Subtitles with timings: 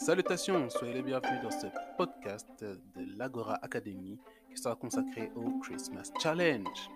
[0.00, 1.66] Salutations, soyez les bienvenus dans ce
[1.98, 2.78] podcast de
[3.18, 6.90] l'Agora Academy qui sera consacré au Christmas Challenge.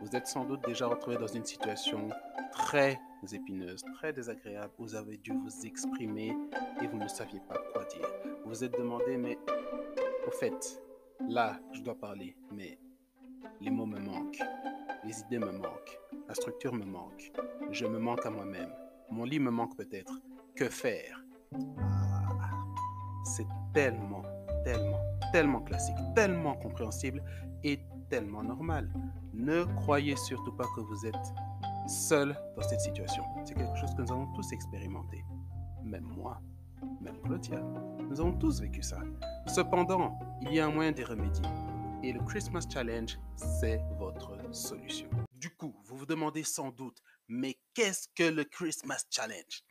[0.00, 2.08] Vous êtes sans doute déjà retrouvé dans une situation
[2.50, 2.98] très
[3.32, 4.72] épineuse, très désagréable.
[4.78, 6.36] Vous avez dû vous exprimer
[6.82, 8.08] et vous ne saviez pas quoi dire.
[8.42, 9.38] Vous vous êtes demandé, mais
[10.26, 10.82] au fait,
[11.28, 12.80] là, je dois parler, mais
[13.60, 14.42] les mots me manquent,
[15.04, 17.30] les idées me manquent, la structure me manque,
[17.70, 18.74] je me manque à moi-même,
[19.08, 20.20] mon lit me manque peut-être.
[20.56, 21.24] Que faire?
[23.24, 24.22] C'est tellement,
[24.64, 25.00] tellement,
[25.32, 27.22] tellement classique, tellement compréhensible
[27.62, 28.92] et tellement normal.
[29.32, 31.32] Ne croyez surtout pas que vous êtes
[31.86, 33.22] seul dans cette situation.
[33.44, 35.24] C'est quelque chose que nous avons tous expérimenté.
[35.82, 36.40] Même moi,
[37.00, 37.60] même Claudia.
[38.08, 39.00] Nous avons tous vécu ça.
[39.46, 41.44] Cependant, il y a un moyen de remédier.
[42.02, 45.08] Et le Christmas Challenge, c'est votre solution.
[45.32, 49.62] Du coup, vous vous demandez sans doute, mais qu'est-ce que le Christmas Challenge?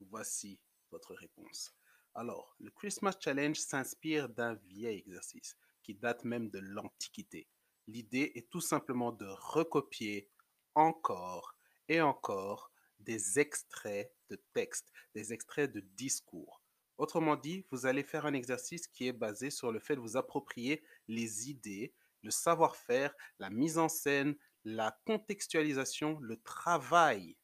[0.00, 1.72] Voici votre réponse.
[2.18, 7.46] Alors, le Christmas Challenge s'inspire d'un vieil exercice qui date même de l'Antiquité.
[7.86, 10.28] L'idée est tout simplement de recopier
[10.74, 11.54] encore
[11.88, 16.60] et encore des extraits de textes, des extraits de discours.
[16.96, 20.16] Autrement dit, vous allez faire un exercice qui est basé sur le fait de vous
[20.16, 27.36] approprier les idées, le savoir-faire, la mise en scène, la contextualisation, le travail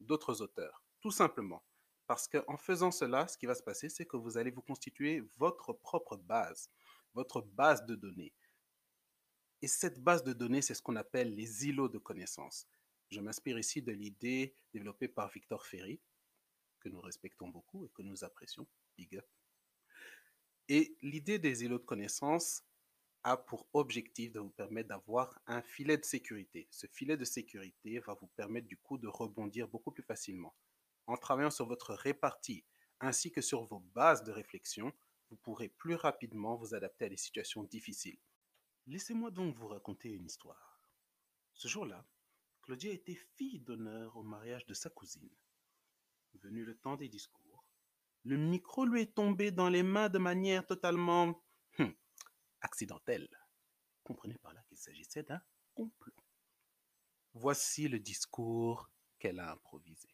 [0.00, 0.84] d'autres auteurs.
[1.00, 1.62] Tout simplement.
[2.12, 5.24] Parce qu'en faisant cela, ce qui va se passer, c'est que vous allez vous constituer
[5.38, 6.68] votre propre base,
[7.14, 8.34] votre base de données.
[9.62, 12.66] Et cette base de données, c'est ce qu'on appelle les îlots de connaissances.
[13.08, 16.02] Je m'inspire ici de l'idée développée par Victor Ferry,
[16.80, 18.68] que nous respectons beaucoup et que nous apprécions.
[18.98, 19.26] Big up.
[20.68, 22.62] Et l'idée des îlots de connaissances
[23.22, 26.68] a pour objectif de vous permettre d'avoir un filet de sécurité.
[26.70, 30.54] Ce filet de sécurité va vous permettre du coup de rebondir beaucoup plus facilement.
[31.06, 32.64] En travaillant sur votre répartie
[33.00, 34.92] ainsi que sur vos bases de réflexion,
[35.30, 38.20] vous pourrez plus rapidement vous adapter à des situations difficiles.
[38.86, 40.80] Laissez-moi donc vous raconter une histoire.
[41.54, 42.06] Ce jour-là,
[42.62, 45.30] Claudia était fille d'honneur au mariage de sa cousine.
[46.34, 47.66] Venu le temps des discours,
[48.24, 51.42] le micro lui est tombé dans les mains de manière totalement
[51.78, 51.92] hum,
[52.60, 53.28] accidentelle.
[54.04, 55.42] Comprenez par là qu'il s'agissait d'un
[55.74, 56.14] complot.
[57.34, 60.08] Voici le discours qu'elle a improvisé.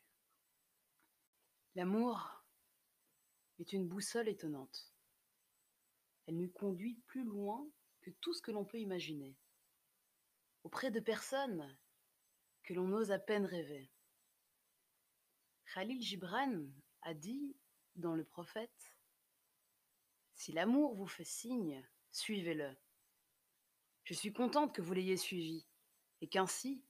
[1.75, 2.45] L'amour
[3.59, 4.93] est une boussole étonnante.
[6.27, 7.67] Elle nous conduit plus loin
[8.01, 9.37] que tout ce que l'on peut imaginer,
[10.65, 11.77] auprès de personnes
[12.63, 13.91] que l'on ose à peine rêver.
[15.73, 16.67] Khalil Gibran
[17.03, 17.57] a dit
[17.97, 18.95] dans Le Prophète
[20.35, 22.77] Si l'amour vous fait signe, suivez-le.
[24.05, 25.67] Je suis contente que vous l'ayez suivi
[26.21, 26.83] et qu'ainsi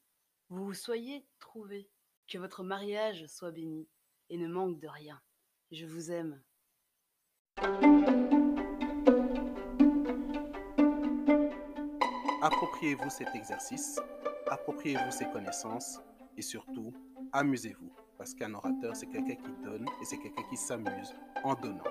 [0.49, 1.91] vous vous soyez trouvé,
[2.27, 3.89] que votre mariage soit béni
[4.31, 5.21] et ne manque de rien.
[5.71, 6.41] Je vous aime.
[12.41, 14.01] Appropriez-vous cet exercice,
[14.47, 16.01] appropriez-vous ces connaissances
[16.37, 16.93] et surtout,
[17.33, 17.93] amusez-vous.
[18.17, 21.85] Parce qu'un orateur, c'est quelqu'un qui donne et c'est quelqu'un qui s'amuse en donnant.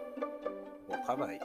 [0.87, 1.39] Bon travail.